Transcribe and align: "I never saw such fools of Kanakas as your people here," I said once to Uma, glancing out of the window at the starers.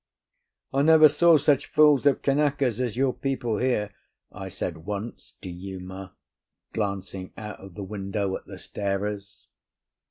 "I 0.73 0.81
never 0.81 1.07
saw 1.07 1.37
such 1.37 1.67
fools 1.67 2.07
of 2.07 2.23
Kanakas 2.23 2.81
as 2.81 2.97
your 2.97 3.13
people 3.13 3.59
here," 3.59 3.93
I 4.31 4.49
said 4.49 4.87
once 4.87 5.33
to 5.43 5.49
Uma, 5.51 6.13
glancing 6.73 7.31
out 7.37 7.59
of 7.59 7.75
the 7.75 7.83
window 7.83 8.35
at 8.35 8.47
the 8.47 8.57
starers. 8.57 9.45